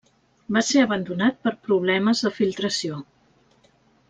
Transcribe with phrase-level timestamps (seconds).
[0.55, 2.99] Va ser abandonat per problemes de filtració.